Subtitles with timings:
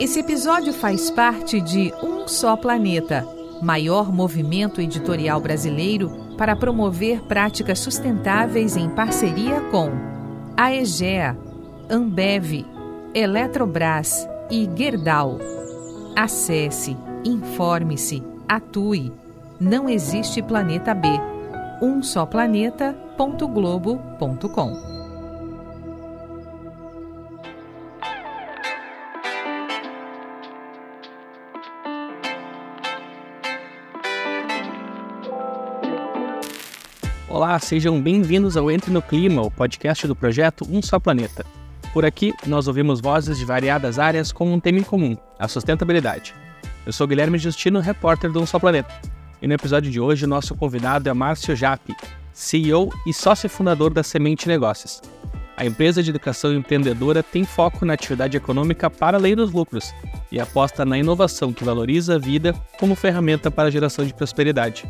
[0.00, 3.28] Esse episódio faz parte de Um Só Planeta,
[3.60, 9.90] maior movimento editorial brasileiro para promover práticas sustentáveis em parceria com
[10.56, 11.36] a EGEA,
[11.90, 12.64] Ambev,
[13.12, 15.36] Eletrobras e Gerdau.
[16.16, 19.12] Acesse, informe-se, atue.
[19.60, 21.08] Não existe planeta B.
[21.82, 24.99] Um só planeta.globo.com.
[37.50, 41.44] Olá, sejam bem-vindos ao Entre no Clima, o podcast do projeto Um Só Planeta.
[41.92, 46.32] Por aqui, nós ouvimos vozes de variadas áreas com um tema em comum, a sustentabilidade.
[46.86, 48.94] Eu sou Guilherme Justino, repórter do Um Só Planeta.
[49.42, 51.96] E no episódio de hoje, nosso convidado é Márcio Japi,
[52.32, 55.02] CEO e sócio fundador da Semente Negócios.
[55.56, 59.92] A empresa de educação empreendedora tem foco na atividade econômica para além dos lucros
[60.30, 64.88] e aposta na inovação que valoriza a vida como ferramenta para a geração de prosperidade.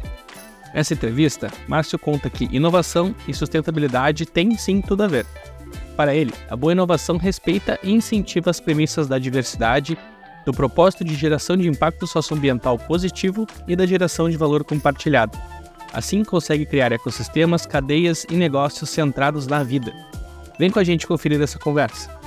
[0.73, 5.27] Nessa entrevista, Márcio conta que inovação e sustentabilidade têm sim tudo a ver.
[5.97, 9.99] Para ele, a boa inovação respeita e incentiva as premissas da diversidade,
[10.47, 15.37] do propósito de geração de impacto socioambiental positivo e da geração de valor compartilhado.
[15.93, 19.93] Assim, consegue criar ecossistemas, cadeias e negócios centrados na vida.
[20.59, 22.20] Vem com a gente conferir essa conversa.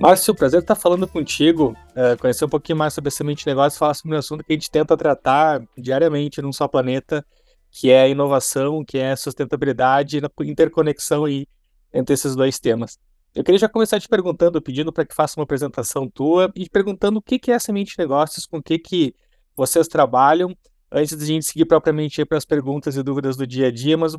[0.00, 3.76] Márcio, prazer estar falando contigo, é, conhecer um pouquinho mais sobre a semente de negócio
[3.76, 7.24] e falar sobre um assunto que a gente tenta tratar diariamente num só planeta,
[7.70, 11.46] que é inovação, que é sustentabilidade interconexão aí
[11.92, 12.98] entre esses dois temas.
[13.34, 17.18] Eu queria já começar te perguntando, pedindo para que faça uma apresentação tua e perguntando
[17.18, 19.14] o que, é a semente negócios, com o que, que
[19.56, 20.56] vocês trabalham,
[20.90, 23.96] antes de a gente seguir propriamente para as perguntas e dúvidas do dia a dia,
[23.96, 24.16] mas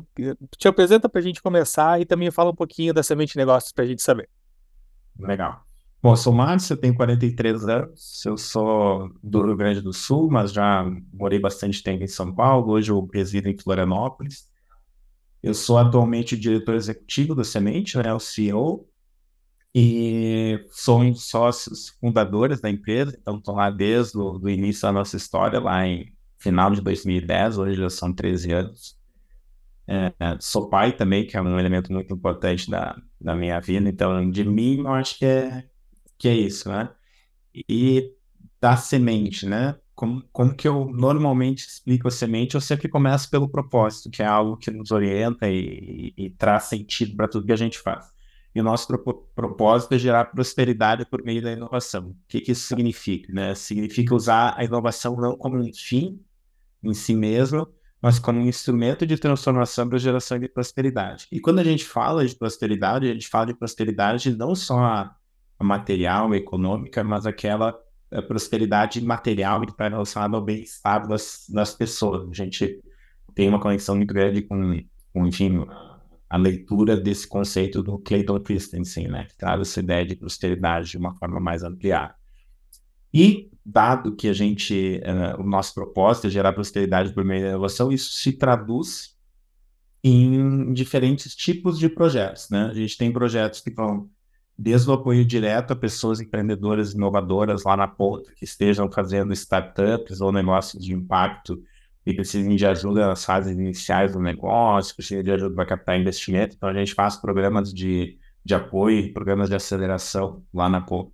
[0.58, 3.84] te apresenta para a gente começar e também fala um pouquinho da semente negócios para
[3.84, 4.28] a gente saber.
[5.18, 5.65] Legal.
[6.02, 10.30] Bom, eu sou Márcio, eu tenho 43 anos, eu sou do Rio Grande do Sul,
[10.30, 14.48] mas já morei bastante tempo em São Paulo, hoje eu resido em Florianópolis.
[15.42, 18.88] Eu sou atualmente diretor executivo da Semente, né, o CEO,
[19.74, 24.92] e sou um dos sócios fundadores da empresa, então estou lá desde o início da
[24.92, 28.98] nossa história, lá em final de 2010, hoje já são 13 anos.
[29.88, 34.30] É, sou pai também, que é um elemento muito importante da, da minha vida, então
[34.30, 35.64] de mim eu acho que é
[36.18, 36.90] que é isso, né?
[37.68, 38.12] E
[38.60, 39.76] da semente, né?
[39.94, 42.54] Como, como que eu normalmente explico a semente?
[42.54, 46.64] Eu sempre começo pelo propósito, que é algo que nos orienta e, e, e traz
[46.64, 48.12] sentido para tudo que a gente faz.
[48.54, 52.08] E o nosso pro, propósito é gerar prosperidade por meio da inovação.
[52.08, 53.32] O que, que isso significa?
[53.32, 53.54] Né?
[53.54, 56.20] Significa usar a inovação não como um fim
[56.82, 57.68] em si mesmo,
[58.00, 61.26] mas como um instrumento de transformação para geração de prosperidade.
[61.30, 65.10] E quando a gente fala de prosperidade, a gente fala de prosperidade não só
[65.64, 67.78] material, econômica, mas aquela
[68.10, 72.28] eh, prosperidade material que está relacionada ao bem-estar das, das pessoas.
[72.28, 72.80] A gente
[73.34, 74.80] tem uma conexão muito grande com,
[75.12, 75.66] com enfim,
[76.28, 80.98] a leitura desse conceito do Clayton Christensen, né, que traz essa ideia de prosperidade de
[80.98, 82.14] uma forma mais ampliada.
[83.12, 87.48] E, dado que a gente, uh, o nosso propósito é gerar prosperidade por meio da
[87.50, 89.16] inovação, isso se traduz
[90.02, 92.66] em diferentes tipos de projetos, né?
[92.66, 94.08] A gente tem projetos que vão
[94.58, 100.20] desde o apoio direto a pessoas empreendedoras inovadoras lá na ponta, que estejam fazendo startups
[100.20, 101.62] ou negócios de impacto
[102.04, 106.54] e precisem de ajuda nas fases iniciais do negócio, precisam de ajuda para captar investimento.
[106.56, 111.12] Então, a gente faz programas de, de apoio, programas de aceleração lá na ponta.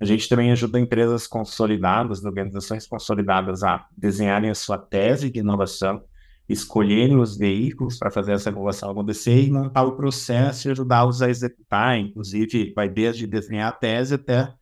[0.00, 6.02] A gente também ajuda empresas consolidadas, organizações consolidadas a desenharem a sua tese de inovação
[6.48, 11.30] escolherem os veículos para fazer essa inovação acontecer e montar o processo e ajudá-los a
[11.30, 11.98] executar.
[11.98, 14.52] Inclusive, vai desde desenhar a tese até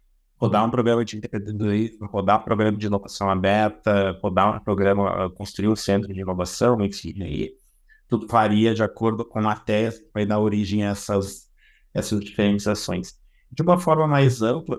[0.40, 5.68] rodar um programa de empreendedorismo, rodar um programa de inovação aberta, rodar um programa, construir
[5.68, 7.52] um centro de inovação, enfim, aí
[8.08, 11.48] tudo varia de acordo com a tese que vai dar origem a essas,
[11.94, 13.16] essas diferentes ações.
[13.50, 14.78] De uma forma mais ampla,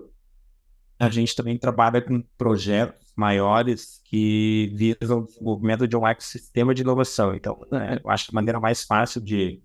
[1.06, 6.82] a gente também trabalha com projetos maiores que visam o desenvolvimento de um ecossistema de
[6.82, 7.36] inovação.
[7.36, 9.62] Então, né, eu acho que a maneira mais fácil de,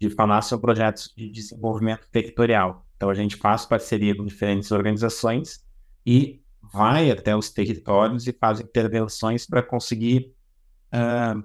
[0.00, 2.86] de falar são projetos de desenvolvimento territorial.
[2.96, 5.64] Então, a gente faz parceria com diferentes organizações
[6.04, 6.42] e
[6.72, 10.34] vai até os territórios e faz intervenções para conseguir
[10.92, 11.42] uh,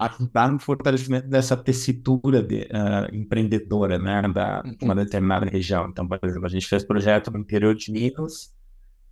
[0.00, 5.88] ajudar no fortalecimento dessa tessitura de, uh, empreendedora né, da uma determinada região.
[5.88, 8.54] Então, por exemplo, a gente fez projeto no interior de Minas,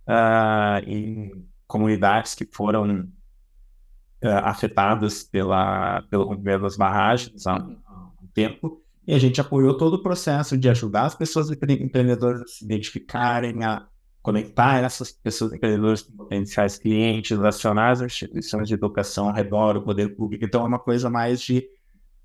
[0.07, 7.77] uh, em comunidades que foram uh, afetadas pela, pelo rompimento das barragens há um,
[8.23, 12.47] um tempo, e a gente apoiou todo o processo de ajudar as pessoas empreendedoras a
[12.47, 13.87] se identificarem, a
[14.21, 19.81] conectar essas pessoas empreendedoras com potenciais clientes, relacionar as instituições de educação ao redor, o
[19.81, 20.43] poder público.
[20.43, 21.67] Então, é uma coisa mais de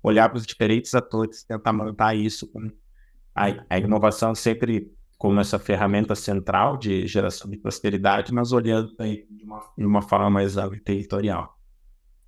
[0.03, 2.49] olhar para os diferentes atores, tentar montar isso
[3.33, 9.63] a, inovação sempre como essa ferramenta central de geração de prosperidade, mas olhando de uma,
[9.77, 11.57] de uma forma mais ampla e territorial.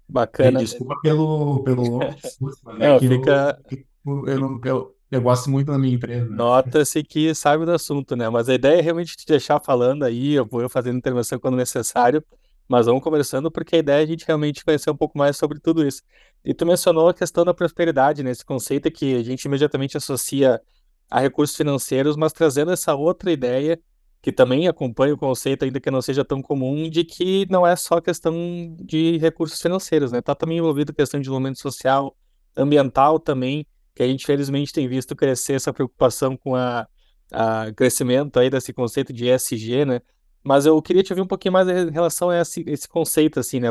[0.08, 0.60] Bacana.
[0.62, 3.62] E, desculpa pelo, pelo discurso, né, fica...
[4.06, 6.30] eu, eu, eu, eu, gosto muito da minha empresa.
[6.30, 6.36] Né?
[6.36, 8.30] Nota-se que sabe do assunto, né?
[8.30, 12.24] Mas a ideia é realmente te deixar falando aí, eu vou fazendo intervenção quando necessário,
[12.68, 15.60] mas vamos conversando porque a ideia é a gente realmente conhecer um pouco mais sobre
[15.60, 16.02] tudo isso.
[16.44, 18.32] E tu mencionou a questão da prosperidade, né?
[18.32, 20.62] Esse conceito que a gente imediatamente associa
[21.10, 23.80] a recursos financeiros, mas trazendo essa outra ideia
[24.22, 27.76] que também acompanha o conceito, ainda que não seja tão comum, de que não é
[27.78, 30.20] só questão de recursos financeiros, né?
[30.20, 32.14] Está também envolvido questão de desenvolvimento social,
[32.56, 33.66] ambiental também,
[33.98, 36.88] que a gente felizmente tem visto crescer essa preocupação com a,
[37.32, 40.02] a crescimento aí desse conceito de ESG, né?
[40.44, 43.60] Mas eu queria te ouvir um pouquinho mais em relação a esse, esse conceito, assim,
[43.60, 43.70] né?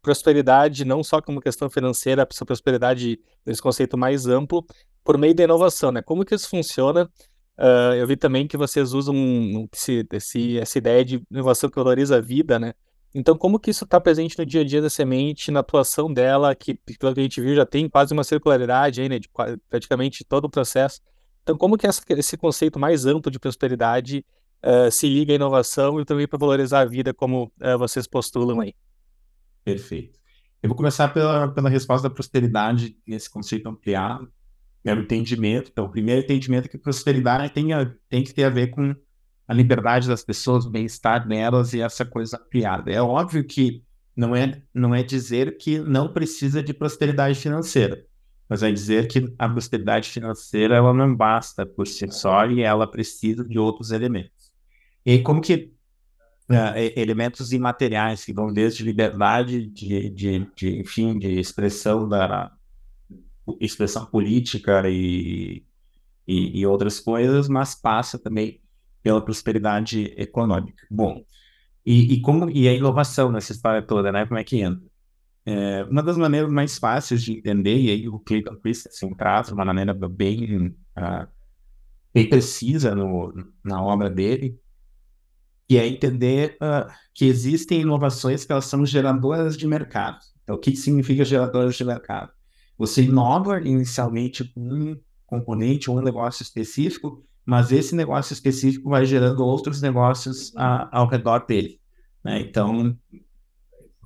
[0.00, 4.64] Prosperidade, não só como questão financeira, essa prosperidade nesse conceito mais amplo,
[5.04, 6.00] por meio da inovação, né?
[6.00, 7.04] Como que isso funciona?
[7.58, 9.14] Uh, eu vi também que vocês usam
[9.72, 12.72] esse, esse, essa ideia de inovação que valoriza a vida, né?
[13.18, 16.54] Então, como que isso está presente no dia a dia da semente, na atuação dela,
[16.54, 19.26] que, pelo que a gente viu, já tem quase uma circularidade aí, né, de
[19.70, 21.00] praticamente todo o processo.
[21.42, 24.22] Então, como que essa, esse conceito mais amplo de prosperidade
[24.62, 28.60] uh, se liga à inovação e também para valorizar a vida, como uh, vocês postulam
[28.60, 28.74] aí?
[29.64, 30.20] Perfeito.
[30.62, 34.30] Eu vou começar pela, pela resposta da prosperidade, esse conceito ampliado
[34.84, 35.70] é o entendimento.
[35.72, 38.94] Então, o primeiro entendimento é que prosperidade tem, a, tem que ter a ver com
[39.46, 42.90] a liberdade das pessoas, o bem-estar delas e essa coisa criada.
[42.90, 43.82] É óbvio que
[44.16, 48.04] não é, não é dizer que não precisa de prosperidade financeira,
[48.48, 52.90] mas é dizer que a prosperidade financeira ela não basta por si só e ela
[52.90, 54.52] precisa de outros elementos.
[55.04, 55.72] E como que
[56.50, 62.50] uh, elementos imateriais que vão desde liberdade de, de, de, enfim, de expressão da,
[63.60, 65.64] expressão política e,
[66.26, 68.60] e, e, outras coisas, mas passa também
[69.06, 70.84] pela prosperidade econômica.
[70.90, 71.24] Bom,
[71.86, 74.26] e, e como e a inovação nessa história toda, né?
[74.26, 74.84] Como é que entra?
[75.44, 79.52] É, uma das maneiras mais fáceis de entender, e aí o Clayton Christensen traz de
[79.52, 81.28] uma maneira bem, uh,
[82.12, 83.32] bem precisa no,
[83.64, 84.58] na obra dele,
[85.68, 90.18] que é entender uh, que existem inovações que elas são geradoras de mercado.
[90.42, 92.32] Então, o que significa geradoras de mercado?
[92.76, 99.44] Você inova inicialmente um componente ou um negócio específico, mas esse negócio específico vai gerando
[99.44, 101.80] outros negócios a, ao redor dele.
[102.24, 102.40] Né?
[102.40, 102.98] Então,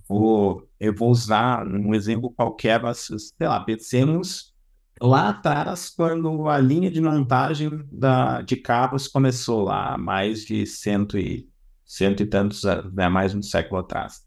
[0.07, 4.55] vou, eu vou usar um exemplo qualquer, mas, sei lá, pensemos
[5.01, 11.17] lá atrás, quando a linha de montagem da, de carros começou lá, mais de cento
[11.19, 11.49] e,
[11.87, 12.63] cento e tantos,
[12.93, 14.23] né, mais um século atrás.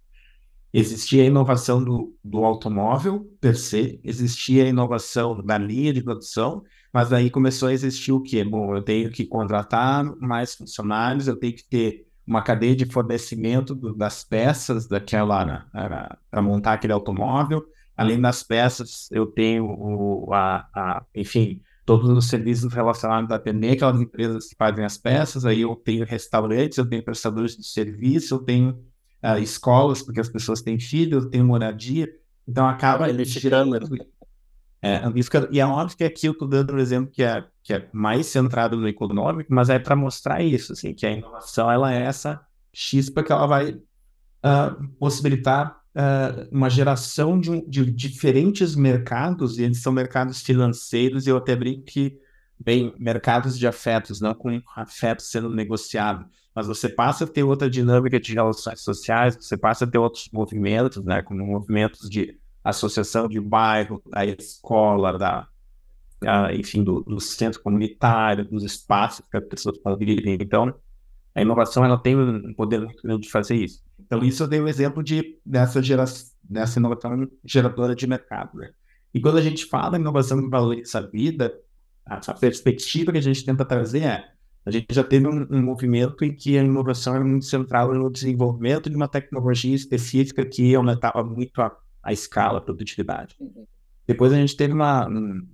[0.73, 6.63] Existia a inovação do, do automóvel per se, existia a inovação da linha de produção,
[6.91, 8.43] mas aí começou a existir o quê?
[8.43, 13.75] Bom, eu tenho que contratar mais funcionários, eu tenho que ter uma cadeia de fornecimento
[13.75, 15.65] do, das peças daquela né,
[16.31, 17.63] para montar aquele automóvel.
[17.95, 23.73] Além das peças, eu tenho o, a, a, enfim, todos os serviços relacionados a atender
[23.73, 25.45] aquelas empresas que fazem as peças.
[25.45, 28.83] Aí eu tenho restaurantes, eu tenho prestadores de serviço, eu tenho
[29.23, 32.09] uh, escolas, porque as pessoas têm filhos, têm moradia,
[32.47, 33.77] então acaba ele girando.
[34.81, 35.01] É,
[35.49, 38.25] e é óbvio que aqui eu estou dando um exemplo que é, que é mais
[38.25, 42.41] centrado no econômico, mas é para mostrar isso, assim, que a inovação ela é essa
[42.73, 49.81] chispa que ela vai uh, possibilitar uh, uma geração de, de, diferentes mercados, e eles
[49.81, 52.17] são mercados financeiros, e eu até brinco que,
[52.59, 56.25] bem, mercados de afetos, não com afetos sendo negociado
[56.55, 60.29] mas você passa a ter outra dinâmica de relações sociais, você passa a ter outros
[60.31, 65.47] movimentos, né, como movimentos de associação de bairro, da escola, da,
[66.53, 70.41] enfim, do, do, centro comunitário, dos espaços que as pessoas viver.
[70.41, 70.73] Então,
[71.35, 72.85] a inovação ela tem um poder
[73.19, 73.83] de fazer isso.
[73.99, 76.05] Então, isso eu dei o um exemplo de, dessa, gera,
[76.43, 78.57] dessa inovação geradora de mercado.
[78.57, 78.71] Né?
[79.13, 81.53] E quando a gente fala em inovação que valoriza a vida,
[82.05, 84.32] a, a perspectiva que a gente tenta trazer é
[84.65, 88.09] a gente já teve um, um, movimento em que a inovação era muito central no
[88.09, 93.35] desenvolvimento de uma tecnologia específica que aumentava muito a, a escala, a produtividade.
[94.07, 95.47] Depois a gente teve uma, um,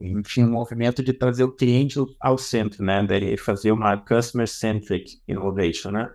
[0.00, 3.02] enfim, um movimento de trazer o cliente ao centro, né?
[3.04, 6.10] De fazer uma customer-centric innovation, né?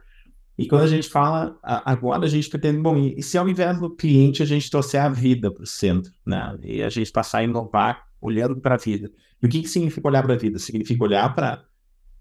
[0.58, 3.96] E quando a gente fala, agora a gente pretende, bom, e se ao invés do
[3.96, 6.58] cliente a gente trouxer a vida para o centro, né?
[6.64, 9.12] E a gente passar a inovar olhando para a vida.
[9.42, 10.58] E o que, que significa olhar para a vida?
[10.58, 11.64] Significa olhar para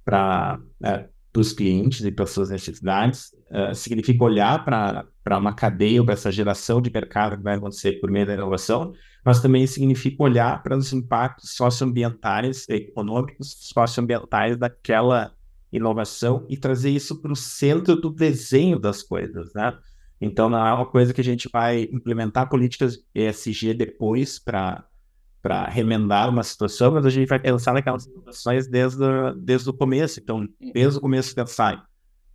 [0.06, 6.02] para é, os clientes e para as suas necessidades, uh, significa olhar para uma cadeia,
[6.02, 8.92] para essa geração de mercado que vai acontecer por meio da inovação,
[9.24, 15.32] mas também significa olhar para os impactos socioambientais, econômicos, socioambientais daquela
[15.72, 19.76] inovação e trazer isso para o centro do desenho das coisas, né?
[20.20, 24.86] Então, não é uma coisa que a gente vai implementar políticas ESG depois para
[25.46, 29.04] para remendar uma situação, mas a gente vai pensar naquelas situações desde,
[29.36, 30.18] desde o começo.
[30.18, 31.86] Então, desde o começo pensar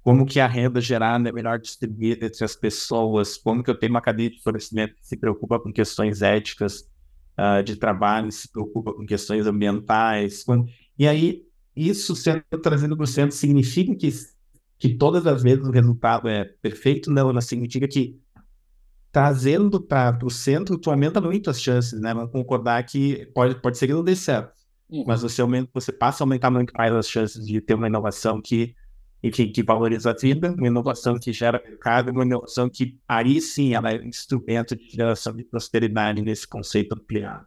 [0.02, 3.92] como que a renda gerada é melhor distribuída entre as pessoas, como que eu tenho
[3.92, 6.90] uma cadeia de fornecimento que se preocupa com questões éticas
[7.38, 10.46] uh, de trabalho, se preocupa com questões ambientais.
[10.98, 11.44] E aí,
[11.76, 14.10] isso sendo trazido para o centro significa que,
[14.80, 17.12] que todas as vezes o resultado é perfeito?
[17.12, 18.18] Não, não significa que
[19.12, 22.14] trazendo para o centro, tu aumenta muito as chances, né?
[22.14, 24.54] Vamos concordar que pode, pode ser que não dê certo,
[24.90, 25.04] uhum.
[25.06, 28.42] mas você, aumenta, você passa a aumentar muito mais as chances de ter uma inovação
[28.42, 28.74] que,
[29.22, 33.74] enfim, que valoriza a vida, uma inovação que gera mercado, uma inovação que aí sim
[33.74, 37.46] ela é um instrumento de geração de prosperidade nesse conceito ampliado.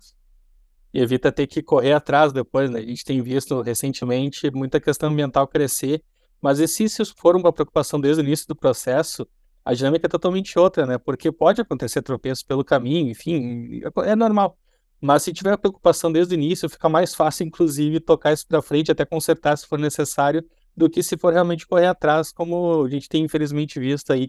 [0.92, 2.80] E evita ter que correr atrás depois, né?
[2.80, 6.02] A gente tem visto recentemente muita questão ambiental crescer,
[6.42, 9.26] mas e se isso for uma preocupação desde o início do processo,
[9.64, 10.98] a dinâmica é totalmente outra, né?
[10.98, 14.58] Porque pode acontecer tropeços pelo caminho, enfim, é normal.
[15.00, 18.90] Mas se tiver preocupação desde o início, fica mais fácil, inclusive, tocar isso para frente,
[18.90, 20.44] até consertar se for necessário,
[20.76, 24.28] do que se for realmente correr atrás, como a gente tem infelizmente visto aí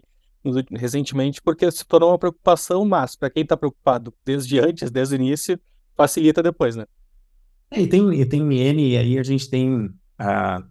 [0.70, 5.16] recentemente, porque se tornou uma preocupação, mas para quem está preocupado desde antes, desde o
[5.16, 5.60] início,
[5.96, 6.86] facilita depois, né?
[7.70, 10.64] É, e tem, e tem N, e aí a gente tem uh,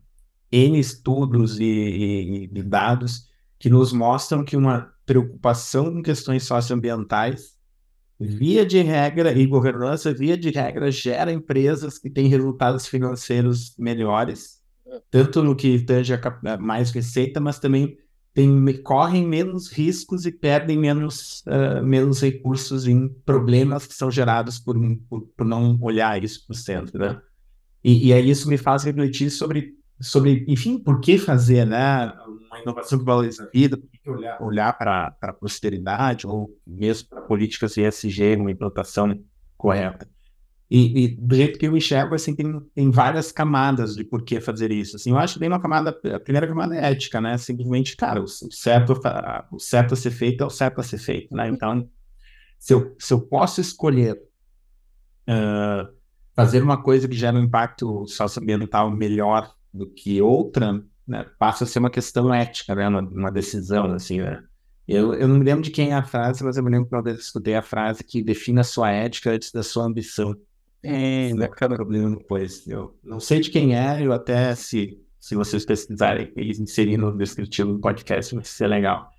[0.50, 3.28] N estudos e, e, e dados
[3.66, 7.56] que nos mostram que uma preocupação com questões socioambientais,
[8.20, 14.62] via de regra, e governança, via de regra, gera empresas que têm resultados financeiros melhores,
[15.10, 17.98] tanto no que tange a mais receita, mas também
[18.36, 24.60] tem, correm menos riscos e perdem menos, uh, menos recursos em problemas que são gerados
[24.60, 24.78] por,
[25.10, 27.20] por, por não olhar isso para o centro, né?
[27.84, 32.14] E, e aí isso me faz refletir sobre, sobre, enfim, por que fazer, né?
[32.56, 37.78] Uma inovação que valoriza a vida, olhar, olhar para a prosperidade ou mesmo para políticas
[37.78, 39.20] ESG, uma implantação
[39.58, 40.08] correta.
[40.70, 44.42] E, e, do jeito que eu enxergo, assim, tem, tem várias camadas de por que
[44.42, 44.96] fazer isso.
[44.96, 47.38] Assim, eu acho que tem uma camada, a primeira camada é ética, né?
[47.38, 49.00] Simplesmente, cara, o certo,
[49.52, 51.48] o certo a ser feito é o certo a ser feito, né?
[51.48, 51.88] Então,
[52.58, 54.16] se eu, se eu posso escolher
[55.30, 55.94] uh,
[56.36, 61.68] fazer uma coisa que gera um impacto socioambiental melhor do que outra, né, passa a
[61.68, 64.44] ser uma questão ética, né, uma, uma decisão, assim, né?
[64.88, 66.96] Eu, eu não me lembro de quem é a frase, mas eu me lembro que
[66.96, 70.36] uma vez escutei a frase que define a sua ética antes da sua ambição.
[70.84, 72.68] É, não é problema depois.
[72.68, 77.18] Eu não sei de quem é, eu até, se, se vocês pesquisarem e inserir no
[77.18, 79.10] descritivo do podcast, vai ser legal.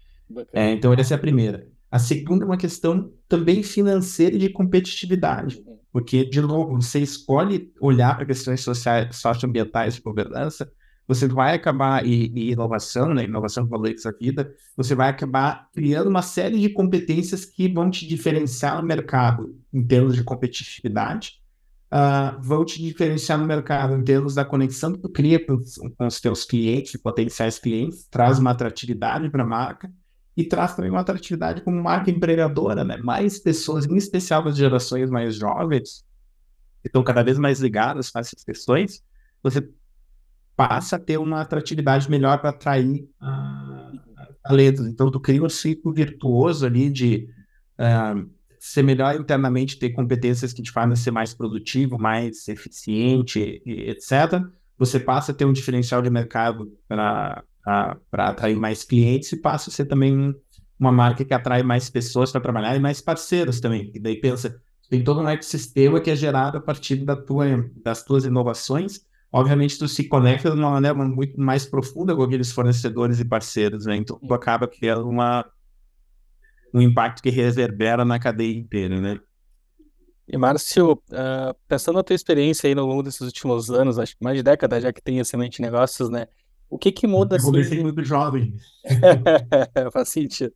[0.53, 1.67] É, então, essa é a primeira.
[1.91, 5.61] A segunda é uma questão também financeira e de competitividade.
[5.67, 5.79] Uhum.
[5.93, 10.71] Porque, de novo, você escolhe olhar para questões sociais, socioambientais de governança
[11.07, 15.69] você vai acabar, e, e inovação, né, inovação que valoriza a vida, você vai acabar
[15.73, 21.41] criando uma série de competências que vão te diferenciar no mercado em termos de competitividade,
[21.93, 25.63] uh, vão te diferenciar no mercado em termos da conexão que tu cria com,
[25.97, 29.91] com os teus clientes, potenciais clientes, traz uma atratividade para a marca,
[30.37, 32.99] e traz também uma atratividade como marca empregadora, né?
[32.99, 36.05] Mais pessoas, em especial as gerações mais jovens,
[36.83, 39.03] que estão cada vez mais ligadas com essas questões,
[39.43, 39.67] você
[40.57, 43.07] passa a ter uma atratividade melhor para atrair
[44.43, 44.87] talentos.
[44.87, 47.29] Então, tu cria um ciclo virtuoso ali de
[47.79, 54.43] uh, ser melhor internamente, ter competências que te fazem ser mais produtivo, mais eficiente, etc.
[54.79, 57.45] Você passa a ter um diferencial de mercado para
[58.13, 60.35] atrair mais clientes e passa a ser também
[60.79, 63.91] uma marca que atrai mais pessoas para trabalhar e mais parceiros também.
[63.95, 64.61] E daí pensa,
[64.91, 67.47] tem todo um ecossistema que é gerado a partir da tua,
[67.83, 72.53] das tuas inovações obviamente tu se conecta de uma maneira muito mais profunda com aqueles
[72.53, 73.97] fornecedores e parceiros, né?
[73.97, 75.45] Então tu acaba criando uma,
[76.73, 79.21] um impacto que reverbera na cadeia inteira, né?
[80.29, 84.25] E Márcio, uh, pensando na tua experiência aí no longo desses últimos anos, acho que
[84.25, 86.27] mais de década já que tem a Semente Negócios, né?
[86.69, 87.37] O que que muda?
[87.37, 87.83] Eu comecei assim...
[87.83, 88.57] muito jovem.
[89.93, 90.53] Faz sentido.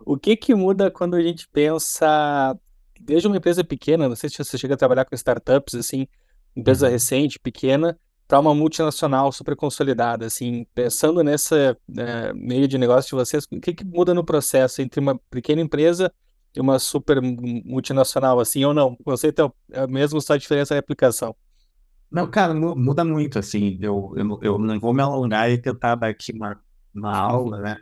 [0.00, 2.58] O que que muda quando a gente pensa,
[3.00, 6.08] desde uma empresa pequena, não sei se você chega a trabalhar com startups, assim,
[6.56, 6.92] empresa uhum.
[6.92, 13.14] recente, pequena, para uma multinacional super consolidada, assim, pensando nessa é, meio de negócio de
[13.14, 16.12] vocês, o que, que muda no processo entre uma pequena empresa
[16.54, 18.96] e uma super multinacional, assim, ou não?
[18.98, 21.36] O conceito é o mesmo, só a diferença é a aplicação.
[22.10, 26.08] Não, cara, muda muito, assim, eu, eu, eu não vou me alongar e tentar dar
[26.08, 26.58] aqui uma,
[26.94, 27.76] uma aula, né?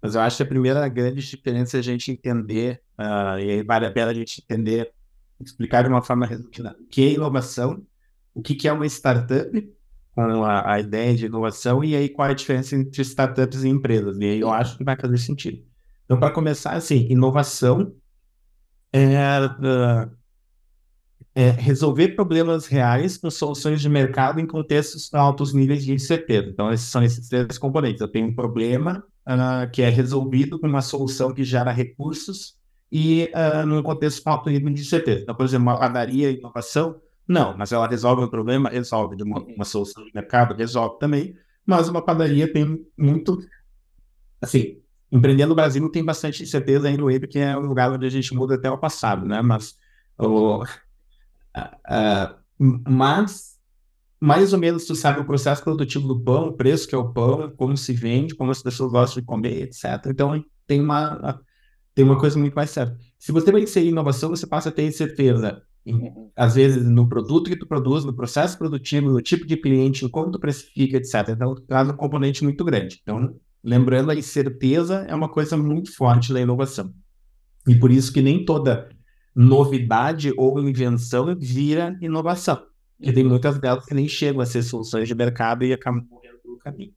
[0.00, 3.62] Mas eu acho que a primeira grande diferença é a gente entender, uh, e aí
[3.62, 4.92] vale a pena a gente entender,
[5.40, 7.84] explicar de uma forma resumida, o que é inovação,
[8.34, 9.72] o que, que é uma startup,
[10.16, 14.16] a, a, ideia de inovação, e aí qual é a diferença entre startups e empresas.
[14.18, 15.62] E aí eu acho que vai fazer sentido.
[16.04, 17.94] Então, para começar, assim, inovação
[18.92, 19.08] é,
[19.46, 20.10] uh,
[21.34, 26.48] é, resolver problemas reais com soluções de mercado em contextos com altos níveis de incerteza.
[26.48, 28.00] Então, esses são esses três componentes.
[28.00, 32.56] Eu tenho um problema uh, que é resolvido com uma solução que gera recursos
[32.92, 35.22] e uh, num contexto com alto nível de incerteza.
[35.22, 39.22] Então, por exemplo, uma padaria inovação, não, mas ela resolve o problema, resolve.
[39.22, 41.34] Uma, uma solução de mercado, resolve também.
[41.66, 43.38] Mas uma padaria tem muito...
[44.40, 48.06] Assim, empreender no Brasil tem bastante incerteza ainda no web, que é um lugar onde
[48.06, 49.40] a gente muda até o passado, né?
[49.42, 49.76] Mas...
[50.16, 50.62] O,
[51.56, 53.58] Uh, mas,
[54.20, 57.12] mais ou menos, tu sabe o processo produtivo do pão, o preço que é o
[57.12, 59.84] pão, como se vende, como as pessoas gostam de comer, etc.
[60.06, 61.40] Então, tem uma,
[61.94, 62.98] tem uma coisa muito mais certa.
[63.18, 65.62] Se você vai inserir inovação, você passa a ter certeza,
[66.34, 70.08] às vezes, no produto que tu produz, no processo produtivo, no tipo de cliente, em
[70.08, 71.28] como tu precifica, etc.
[71.30, 73.00] Então, traz um componente muito grande.
[73.02, 76.92] Então, lembrando, a incerteza é uma coisa muito forte da inovação.
[77.66, 78.88] E por isso que nem toda
[79.34, 82.62] novidade ou invenção vira inovação.
[83.00, 86.38] E tem muitas delas que nem chegam a ser soluções de mercado e acabam morrendo
[86.44, 86.92] no caminho.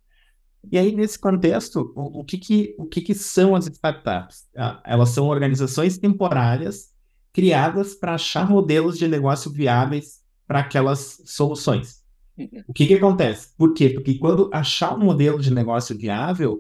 [0.72, 4.48] E aí, nesse contexto, o, o, que, que, o que, que são as startups?
[4.56, 6.94] Ah, elas são organizações temporárias
[7.38, 12.02] criadas para achar modelos de negócio viáveis para aquelas soluções.
[12.36, 12.64] Uhum.
[12.68, 13.50] O que, que acontece?
[13.56, 13.90] Por quê?
[13.90, 16.58] Porque quando achar um modelo de negócio viável,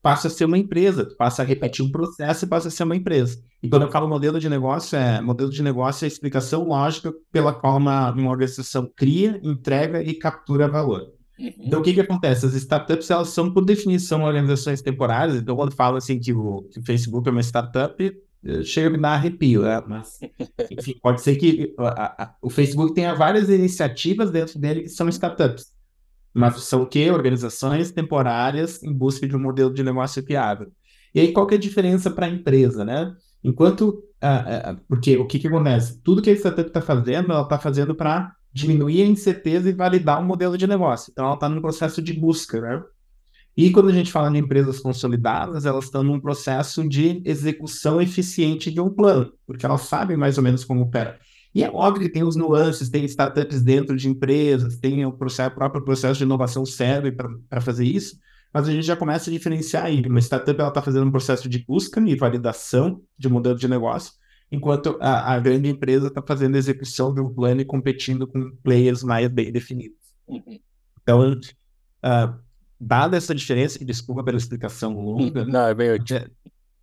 [0.00, 2.94] passa a ser uma empresa, passa a repetir um processo e passa a ser uma
[2.94, 3.42] empresa.
[3.60, 7.12] E quando eu falo modelo de negócio, é modelo de negócio é a explicação lógica
[7.32, 11.10] pela qual uma, uma organização cria, entrega e captura valor.
[11.36, 11.52] Uhum.
[11.58, 12.46] Então, o que, que acontece?
[12.46, 15.38] As startups, elas são, por definição, organizações temporárias.
[15.38, 18.23] Então, quando falo assim que o, que o Facebook é uma startup,
[18.64, 19.82] chega a me dar arrepio, né?
[19.86, 20.18] Mas,
[20.70, 25.08] enfim, pode ser que a, a, o Facebook tenha várias iniciativas dentro dele que são
[25.08, 25.72] startups.
[26.32, 27.10] Mas são o quê?
[27.10, 30.72] Organizações temporárias em busca de um modelo de negócio viável.
[31.14, 33.14] E aí, qual que é a diferença para a empresa, né?
[33.42, 34.02] Enquanto,
[34.88, 36.00] porque o que, que acontece?
[36.02, 40.20] Tudo que a startup está fazendo, ela está fazendo para diminuir a incerteza e validar
[40.20, 41.10] um modelo de negócio.
[41.12, 42.82] Então, ela está num processo de busca, né?
[43.56, 48.70] E quando a gente fala em empresas consolidadas, elas estão num processo de execução eficiente
[48.70, 51.18] de um plano, porque elas sabem mais ou menos como opera.
[51.54, 55.50] E é óbvio que tem os nuances, tem startups dentro de empresas, tem o, processo,
[55.50, 58.18] o próprio processo de inovação serve para fazer isso,
[58.52, 60.02] mas a gente já começa a diferenciar aí.
[60.04, 64.14] Uma startup está fazendo um processo de busca e validação de modelo de negócio,
[64.50, 68.50] enquanto a, a grande empresa está fazendo a execução de um plano e competindo com
[68.64, 69.98] players mais bem definidos.
[70.26, 70.58] Uhum.
[71.00, 72.44] Então, uh,
[72.80, 76.18] dada essa diferença, e desculpa pela explicação longa, Não, é bem ótimo.
[76.18, 76.26] É,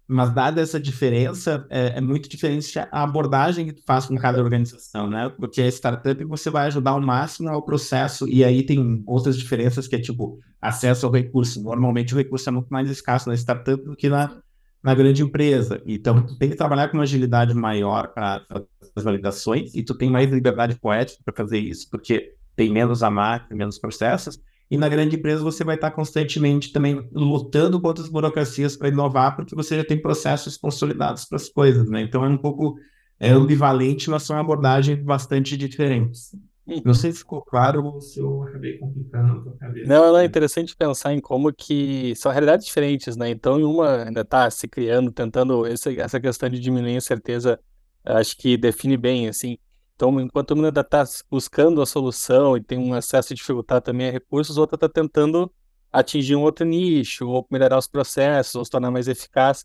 [0.08, 4.44] mas dada essa diferença, é, é, muito diferente a abordagem que tu faz com cada
[4.44, 5.30] organização, né?
[5.30, 9.88] Porque a startup você vai ajudar ao máximo ao processo, e aí tem outras diferenças
[9.88, 11.64] que é tipo acesso ao recurso.
[11.64, 14.42] Normalmente o recurso é muito mais escasso na startup do que na,
[14.84, 15.82] na grande empresa.
[15.86, 18.46] Então, tu tem que trabalhar com uma agilidade maior para
[18.94, 23.10] as validações, e tu tem mais liberdade poética para fazer isso, porque tem menos a
[23.10, 24.38] máquina, menos processos,
[24.72, 29.36] e na grande empresa você vai estar constantemente também lutando contra as burocracias para inovar,
[29.36, 32.02] porque você já tem processos consolidados para as coisas, né?
[32.02, 32.78] Então é um pouco
[33.20, 36.34] é ambivalente, mas são abordagens bastante diferentes.
[36.66, 36.82] Uhum.
[36.86, 39.88] Não sei se ficou claro ou se eu acabei complicando a cabeça.
[39.88, 43.30] Não, não, é interessante pensar em como que são realidades diferentes, né?
[43.30, 47.60] Então, uma ainda está se criando, tentando essa, essa questão de diminuir a incerteza,
[48.06, 49.58] acho que define bem, assim,
[50.02, 54.12] então, enquanto uma ainda está buscando a solução e tem um acesso dificultado também a
[54.12, 55.52] recursos, outra está tentando
[55.94, 59.64] atingir um outro nicho, ou melhorar os processos, ou se tornar mais eficaz.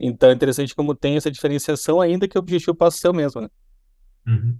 [0.00, 3.42] Então, é interessante como tem essa diferenciação, ainda que o objetivo possa ser o mesmo,
[3.42, 3.48] né?
[4.26, 4.56] Uhum.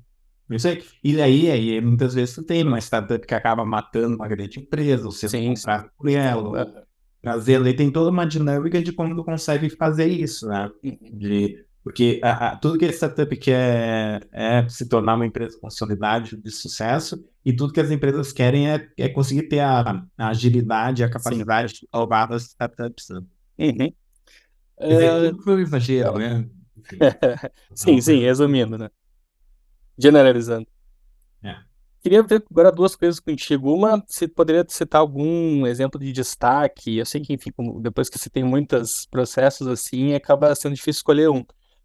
[0.50, 0.84] Isso aí.
[1.02, 5.06] E aí, aí, muitas vezes tu tem uma startup que acaba matando uma grande empresa,
[5.06, 6.86] ou sendo comprado por ela.
[7.22, 10.70] Trazer tem toda uma dinâmica de como tu consegue fazer isso, né?
[10.84, 10.98] Uhum.
[11.14, 16.24] De porque a, a, tudo que a startup quer é se tornar uma empresa consolidada
[16.34, 21.04] de sucesso, e tudo que as empresas querem é, é conseguir ter a, a agilidade,
[21.04, 21.86] a capacidade sim.
[21.92, 23.08] de as startups.
[23.10, 23.20] Né?
[23.58, 23.92] Uhum.
[24.78, 25.34] É...
[25.44, 26.48] Foi um exagero, né?
[27.74, 28.90] sim, sim, resumindo, né?
[29.98, 30.66] Generalizando.
[31.42, 31.54] É.
[32.00, 33.74] Queria ver agora duas coisas contigo.
[33.74, 36.96] Uma, você poderia citar algum exemplo de destaque?
[36.96, 37.50] Eu sei que, enfim,
[37.82, 41.44] depois que você tem muitos processos assim, acaba sendo difícil escolher um.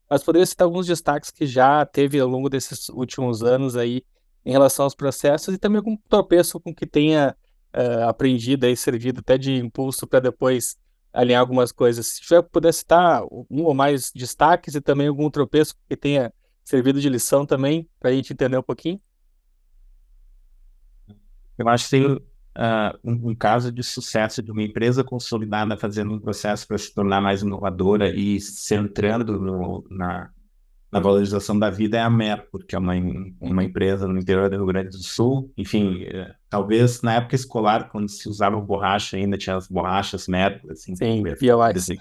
[0.10, 4.04] Mas poderia citar alguns destaques que já teve ao longo desses últimos anos aí
[4.43, 7.36] em relação aos processos e também algum tropeço com que tenha
[7.76, 10.78] uh, aprendido e servido até de impulso para depois
[11.13, 12.08] alinhar algumas coisas.
[12.08, 17.00] Se tiver puder citar um ou mais destaques e também algum tropeço que tenha servido
[17.02, 19.00] de lição também, para a gente entender um pouquinho.
[21.58, 22.19] Eu acho que tem
[22.60, 26.93] uh, um, um, caso de sucesso de uma empresa consolidada fazendo um processo para se
[26.93, 30.30] tornar mais inovadora e centrando no, na,
[30.91, 32.93] na valorização da vida é a Mercur, que é uma,
[33.39, 35.52] uma empresa no interior do Rio Grande do Sul.
[35.58, 40.72] Enfim, é, talvez na época escolar, quando se usava borracha, ainda tinha as borrachas Mercur.
[40.72, 41.24] Assim, Sim.
[41.78, 41.98] Assim.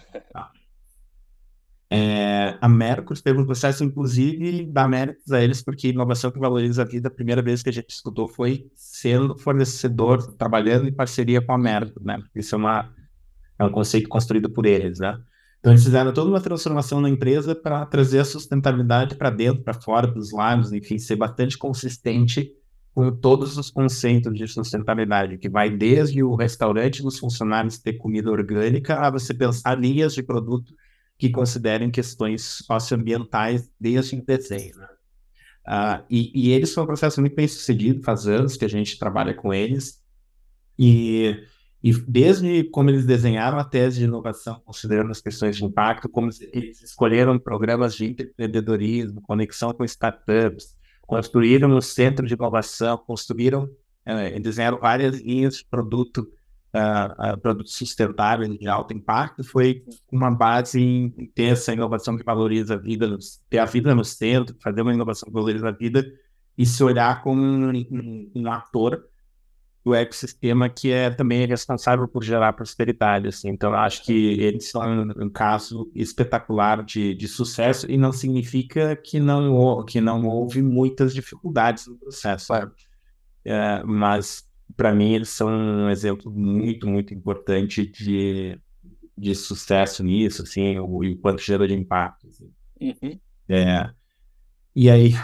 [1.91, 6.83] É, a Mercur teve um processo, inclusive, da Mercur a eles, porque inovação que valoriza
[6.83, 11.41] a vida, a primeira vez que a gente escutou foi sendo fornecedor, trabalhando em parceria
[11.41, 12.23] com a Mercur, né?
[12.35, 12.93] Isso é, uma,
[13.59, 15.19] é um conceito construído por eles, né?
[15.61, 19.75] Então, eles fizeram toda uma transformação na empresa para trazer a sustentabilidade para dentro, para
[19.75, 22.53] fora, para os lados, enfim, ser bastante consistente
[22.95, 28.31] com todos os conceitos de sustentabilidade, que vai desde o restaurante dos funcionários ter comida
[28.31, 30.75] orgânica a você pensar linhas de produto
[31.19, 34.77] que considerem questões socioambientais desde o desenho.
[34.77, 34.89] Né?
[35.67, 38.99] Uh, e, e eles são um processo muito bem sucedido, faz anos que a gente
[38.99, 40.01] trabalha com eles,
[40.79, 41.37] e
[41.83, 46.29] e desde como eles desenharam a tese de inovação, considerando as questões de impacto, como
[46.53, 50.77] eles escolheram programas de empreendedorismo, conexão com startups,
[51.07, 53.71] construíram um centro de inovação, construíram,
[54.05, 56.29] eh, desenharam várias linhas de produto,
[56.79, 62.25] uh, uh, produtos sustentáveis de alto impacto, foi uma base em ter essa inovação que
[62.25, 63.19] valoriza a vida,
[63.51, 66.07] ter a vida no centro, fazer uma inovação que valoriza a vida
[66.57, 69.05] e se olhar como um, um, um ator
[69.85, 73.29] do ecossistema que é também responsável por gerar prosperidade.
[73.29, 73.49] Assim.
[73.49, 74.83] Então, acho que eles são
[75.17, 81.15] um caso espetacular de, de sucesso e não significa que não, que não houve muitas
[81.15, 82.53] dificuldades no processo.
[83.45, 88.59] É, mas, para mim, eles são um exemplo muito, muito importante de,
[89.17, 92.29] de sucesso nisso, assim, o, o quanto gerou de impacto.
[92.29, 92.51] Assim.
[92.81, 93.19] Uhum.
[93.49, 93.91] É,
[94.75, 95.15] e aí,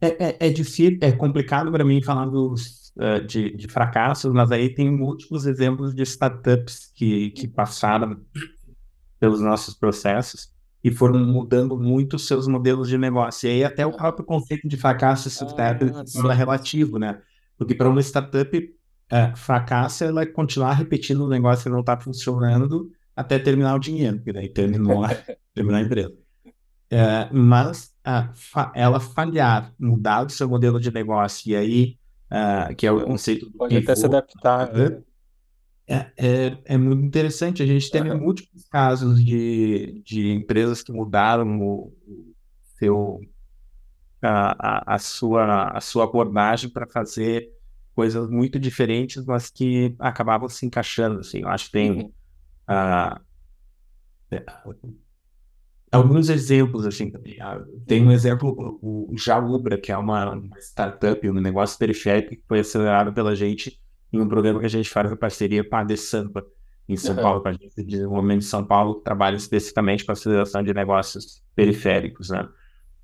[0.00, 4.50] é, é, é difícil, é complicado para mim falar dos uh, de, de, fracassos, mas
[4.50, 8.20] aí tem múltiplos exemplos de startups que, que passaram
[9.18, 10.52] pelos nossos processos
[10.82, 13.48] e foram mudando muito seus modelos de negócio.
[13.48, 17.20] E aí até o próprio conceito de fracasso startup ah, é relativo, né?
[17.56, 18.74] Porque para uma startup,
[19.36, 24.16] fracasso ela é continuar repetindo o negócio que não está funcionando até terminar o dinheiro,
[24.16, 25.02] porque daí terminou,
[25.54, 26.14] terminar a empresa.
[26.92, 31.98] Uh, mas uh, fa ela falhar, mudar o seu modelo de negócio e aí
[32.30, 34.72] uh, que é o conceito do Pode até se adaptar.
[34.72, 35.02] Né?
[35.86, 37.62] É, é, é, muito interessante.
[37.62, 41.92] A gente teve múltiplos casos de, de empresas que mudaram o,
[42.78, 43.20] seu,
[44.22, 47.50] a, a, a, sua, a sua abordagem para fazer
[47.94, 51.20] coisas muito diferentes, mas que acabavam se encaixando.
[51.20, 51.40] Assim.
[51.40, 51.92] Eu acho que tem.
[51.92, 52.12] Uhum.
[52.68, 53.20] Uh,
[55.92, 57.12] alguns exemplos, assim,
[57.86, 63.12] tem um exemplo, o Jaubra, que é uma, startup, um negócio periférico que foi acelerado
[63.12, 63.80] pela gente
[64.12, 66.44] em um programa que a gente faz em parceria com a De Sampa,
[66.88, 67.22] em São uhum.
[67.22, 70.62] Paulo, com a gente de desenvolvimento de São Paulo, que trabalha especificamente com a aceleração
[70.62, 72.48] de negócios periféricos, né?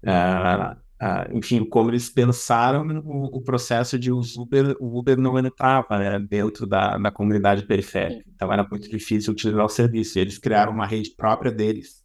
[0.03, 5.39] Uh, uh, enfim, como eles pensaram o, o, processo de o Uber, o Uber não
[5.39, 10.19] entrava né, dentro da, da comunidade periférica, então era muito difícil utilizar o serviço.
[10.19, 12.05] Eles criaram uma rede própria deles,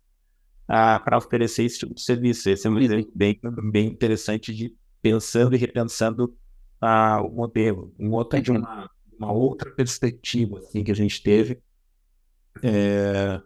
[0.65, 2.49] uh, para oferecer esse tipo de serviço.
[2.49, 3.39] Esse é um exemplo bem,
[3.71, 6.35] bem interessante de pensando e repensando
[6.81, 7.93] uh, o modelo.
[7.99, 11.59] Um outro de uma, uma outra perspectiva assim, que a gente teve
[12.63, 13.41] é,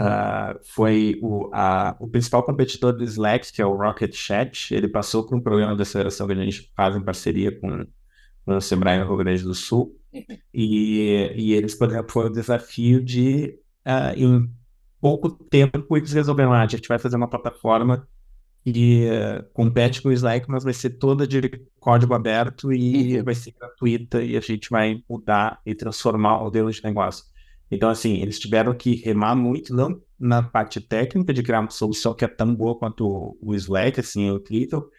[0.00, 4.74] uh, foi o, a, o principal competidor do Slack, que é o Rocket Chat.
[4.74, 7.86] Ele passou por um programa de aceleração que a gente faz em parceria com,
[8.44, 9.96] com o Sebrae no Rio Grande do Sul.
[10.52, 14.48] E, e eles, por exemplo, foi o desafio de uh,
[15.00, 18.08] pouco tempo eles resolveram, ah, a gente vai fazer uma plataforma
[18.64, 21.40] que uh, compete com o Slack, mas vai ser toda de
[21.78, 23.24] código aberto e uhum.
[23.24, 27.24] vai ser gratuita e a gente vai mudar e transformar o modelo de negócio.
[27.70, 32.14] Então, assim, eles tiveram que remar muito, não na parte técnica de criar uma solução
[32.14, 34.90] que é tão boa quanto o Slack, assim, é incrível,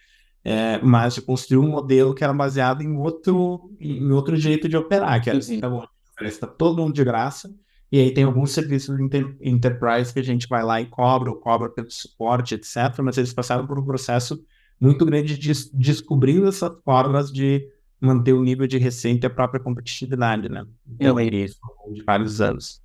[0.43, 4.77] é, mas de construir um modelo que era baseado em outro, em outro jeito de
[4.77, 5.83] operar, que era assim, tá bom,
[6.21, 7.49] está todo mundo de graça,
[7.91, 11.37] e aí tem alguns serviços inter enterprise que a gente vai lá e cobra, ou
[11.37, 12.75] cobra pelo suporte, etc.
[13.01, 14.43] Mas eles passaram por um processo
[14.79, 17.67] muito grande de descobrir essas formas de
[17.99, 20.65] manter o nível de receita e a própria competitividade, né?
[20.87, 21.59] Então é isso,
[21.91, 22.81] de vários anos.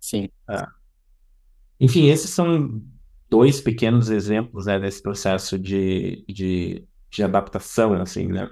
[0.00, 0.28] Sim.
[0.48, 0.66] É.
[1.80, 2.80] Enfim, esses são
[3.28, 8.48] dois pequenos exemplos né, desse processo de, de, de adaptação, assim, né?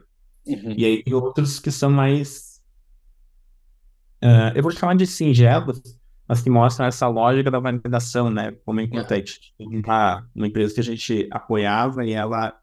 [0.46, 0.74] Uhum.
[0.76, 2.60] E aí outros que são mais.
[4.22, 5.80] Uh, eu vou chamar de singelos,
[6.26, 8.52] mas que mostram essa lógica da validação, né?
[8.64, 9.54] Como é importante.
[9.58, 12.59] Uma, uma empresa que a gente apoiava e ela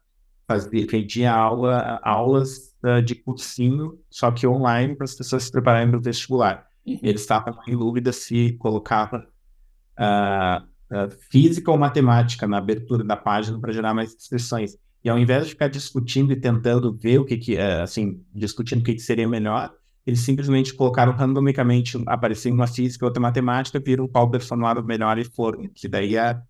[0.48, 5.90] fazia, vendia aula, aulas uh, de cursinho, só que online, para as pessoas se prepararem
[5.90, 6.66] para o vestibular.
[6.86, 6.98] Uhum.
[7.02, 13.60] Eles estavam em dúvida se colocavam uh, uh, física ou matemática na abertura da página
[13.60, 14.76] para gerar mais inscrições.
[15.04, 18.84] E ao invés de ficar discutindo e tentando ver o que, que assim, discutindo o
[18.84, 19.72] que, que seria melhor,
[20.04, 25.24] eles simplesmente colocaram randomicamente, aparecendo uma física e outra matemática, viram qual performava melhor e
[25.24, 25.68] foram.
[25.72, 26.40] Que daí é,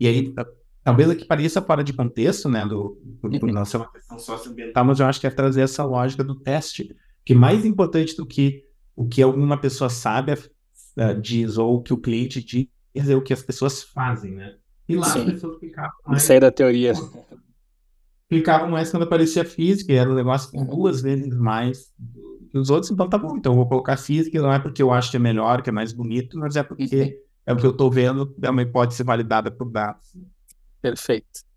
[0.00, 0.32] e aí,
[0.88, 4.84] talvez aqui pareça fora de contexto, né, do, do, do não ser uma questão socioambiental,
[4.86, 6.96] mas eu acho que é trazer essa lógica do teste,
[7.26, 8.64] que mais importante do que
[8.96, 13.22] o que alguma pessoa sabe uh, diz ou o que o cliente diz dizer o
[13.22, 14.54] que as pessoas fazem, né?
[14.88, 15.20] E lá Sim.
[15.20, 16.22] as pessoas ficavam mais...
[16.22, 16.94] Isso aí da teoria.
[18.30, 21.92] Ficavam mais quando aparecia física, e era um negócio com duas vezes mais
[22.50, 24.90] que os outros, então tá bom, então eu vou colocar física, não é porque eu
[24.90, 27.72] acho que é melhor, que é mais bonito, mas é porque é o que eu
[27.72, 30.12] tô vendo, é uma hipótese validada por dados.
[30.80, 31.48] Perfeito.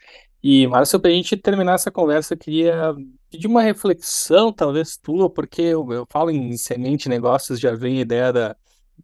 [0.44, 2.96] E, Márcio, para a gente terminar essa conversa, eu queria
[3.30, 8.02] pedir uma reflexão, talvez tua, porque eu, eu falo em semente negócios, já vem a
[8.02, 8.56] ideia da,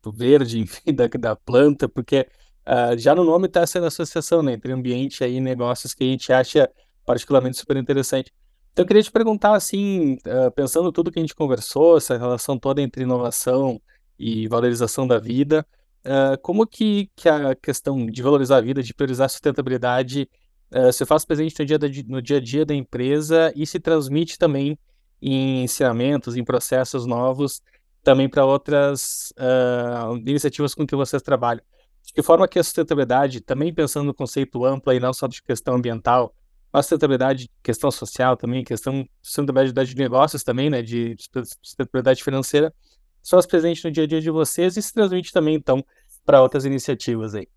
[0.01, 2.27] do verde, enfim, da, da planta, porque
[2.67, 6.33] uh, já no nome está sendo associação né, entre ambiente e negócios que a gente
[6.33, 6.69] acha
[7.05, 8.33] particularmente super interessante.
[8.73, 12.57] Então eu queria te perguntar assim, uh, pensando tudo que a gente conversou, essa relação
[12.57, 13.79] toda entre inovação
[14.17, 15.65] e valorização da vida,
[16.07, 20.29] uh, como que, que a questão de valorizar a vida, de priorizar a sustentabilidade,
[20.73, 23.79] uh, se faz presente no dia, da, no dia a dia da empresa e se
[23.79, 24.79] transmite também
[25.21, 27.61] em ensinamentos, em processos novos
[28.03, 31.61] também para outras uh, iniciativas com que vocês trabalham.
[32.01, 35.43] De que forma que a sustentabilidade, também pensando no conceito amplo e não só de
[35.43, 36.33] questão ambiental,
[36.71, 41.17] a sustentabilidade, questão social também, questão de sustentabilidade de negócios também, né, de
[41.61, 42.73] sustentabilidade financeira,
[43.21, 45.83] são as presentes no dia a dia de vocês e se transmite também, então,
[46.27, 47.47] para outras iniciativas aí.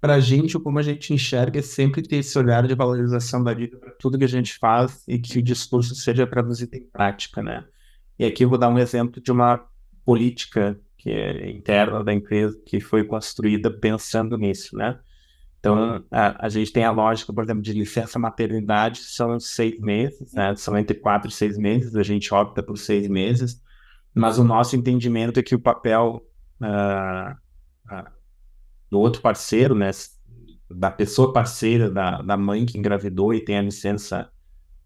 [0.00, 3.54] Para a gente, como a gente enxerga é sempre ter esse olhar de valorização da
[3.54, 7.40] vida para tudo que a gente faz e que o discurso seja traduzido em prática,
[7.40, 7.64] né?
[8.18, 9.64] E aqui eu vou dar um exemplo de uma
[10.04, 14.98] política que é interna da empresa que foi construída pensando nisso, né?
[15.60, 20.32] Então, a, a, gente tem a lógica, por exemplo, de licença maternidade, são seis meses,
[20.32, 20.56] né?
[20.56, 23.62] São entre quatro e seis meses, a gente opta por seis meses,
[24.14, 26.26] mas o nosso entendimento é que o papel
[26.60, 27.32] uh,
[27.92, 28.10] uh,
[28.90, 29.90] do outro parceiro, né?
[30.70, 34.30] Da pessoa parceira, da, da mãe que engravidou e tem a licença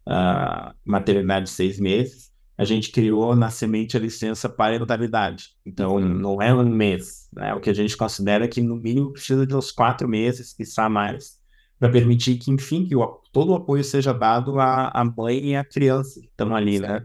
[0.07, 5.51] uh, maternidade de seis meses, a gente criou na semente a licença parentalidade.
[5.67, 7.29] Então, não é um mês.
[7.33, 7.53] Né?
[7.53, 11.41] O que a gente considera que, no mínimo, precisa de uns quatro meses, quiçá mais,
[11.79, 15.57] para permitir que, enfim, que o, todo o apoio seja dado à, à mãe e
[15.57, 17.05] à criança que estão ali, né?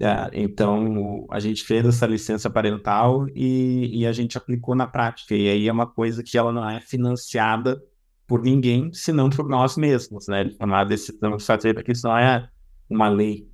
[0.00, 5.34] É, então, a gente fez essa licença parental e, e, a gente aplicou na prática.
[5.34, 7.80] E aí é uma coisa que ela não é financiada
[8.26, 10.50] por ninguém, senão por nós mesmos, né?
[10.58, 12.48] Tomar a decisão de fazer, porque isso não é
[12.88, 13.48] uma lei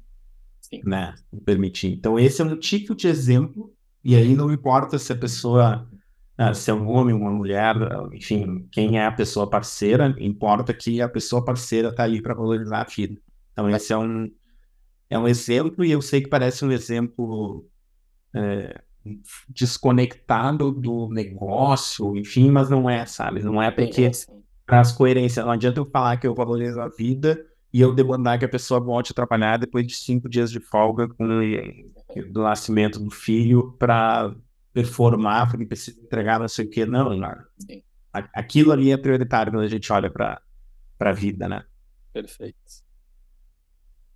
[0.61, 0.81] Sim.
[0.85, 1.92] né, permitir.
[1.92, 3.72] Então, esse é um tipo de exemplo,
[4.05, 5.88] e aí não importa se a pessoa,
[6.38, 7.76] uh, se é um homem, uma mulher,
[8.12, 12.81] enfim, quem é a pessoa parceira, importa que a pessoa parceira está aí para valorizar
[12.81, 13.20] a vida.
[13.53, 14.31] Então, esse é um,
[15.10, 17.68] é um exemplo, e eu sei que parece um exemplo
[18.32, 18.80] é,
[19.48, 23.42] desconectado do negócio, enfim, mas não é, sabe?
[23.42, 24.10] Não é porque
[24.64, 25.44] traz coerência.
[25.44, 28.78] Não adianta eu falar que eu valorizo a vida e eu demandar que a pessoa
[28.78, 31.26] volte a trabalhar depois de cinco dias de folga com,
[32.32, 34.32] do nascimento do filho para
[34.72, 36.86] performar, porque precisa entregar não sei o que.
[36.86, 37.34] Não, não.
[38.12, 40.40] Aquilo ali é prioritário quando a gente olha para
[41.00, 41.64] a vida, né?
[42.12, 42.79] Perfeito.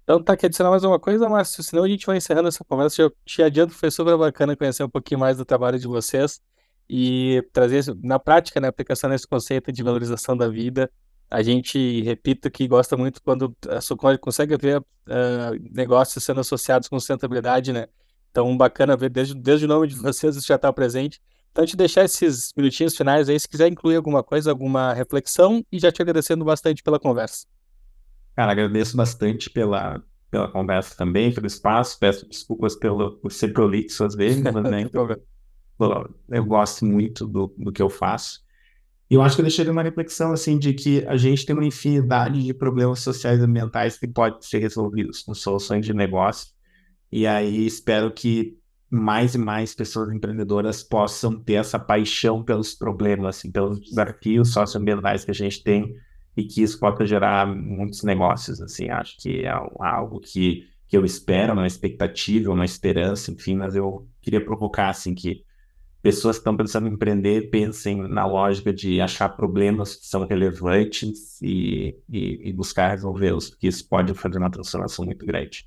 [0.05, 1.63] Então, tá, quer adicionar mais uma coisa, Márcio?
[1.63, 3.03] Senão a gente vai encerrando essa conversa.
[3.03, 6.41] Eu te adianto foi super bacana conhecer um pouquinho mais do trabalho de vocês
[6.89, 10.91] e trazer na prática, né, a aplicação nesse conceito de valorização da vida
[11.35, 14.85] a gente, repito, que gosta muito quando a Socorro consegue ver uh,
[15.73, 17.87] negócios sendo associados com sustentabilidade, né?
[18.31, 21.21] Então, bacana ver desde, desde o nome de vocês isso já está presente.
[21.51, 25.79] Então, te deixar esses minutinhos finais aí, se quiser incluir alguma coisa, alguma reflexão, e
[25.79, 27.47] já te agradecendo bastante pela conversa.
[28.37, 34.05] Cara, agradeço bastante pela, pela conversa também, pelo espaço, peço desculpas pelo, por ser prolixo
[34.05, 34.89] às vezes, mas né,
[36.29, 38.43] eu, gosto muito do, do que eu faço.
[39.11, 41.65] E eu acho que eu deixaria uma reflexão assim de que a gente tem uma
[41.65, 46.49] infinidade de problemas sociais e ambientais que podem ser resolvidos com soluções de negócio.
[47.13, 48.59] E aí espero que
[48.91, 55.25] mais e mais pessoas empreendedoras possam ter essa paixão pelos problemas, assim, pelos desafios socioambientais
[55.25, 55.95] que a gente tem
[56.37, 61.05] e que isso possa gerar muitos negócios, assim, acho que é algo que, que eu
[61.05, 65.45] espero, uma expectativa, uma esperança, enfim, mas eu queria provocar, assim, que
[66.03, 71.41] pessoas que estão pensando em empreender pensem na lógica de achar problemas que são relevantes
[71.41, 75.67] e, e, e buscar resolvê-los, porque isso pode fazer uma transformação muito grande.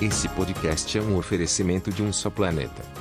[0.00, 2.95] Esse podcast é um oferecimento de um só planeta.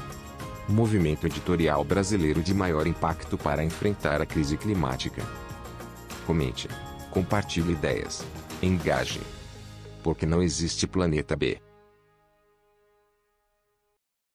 [0.68, 5.22] Movimento editorial brasileiro de maior impacto para enfrentar a crise climática.
[6.26, 6.68] Comente,
[7.12, 8.26] compartilhe ideias,
[8.64, 9.22] engaje.
[10.02, 11.65] Porque não existe planeta B.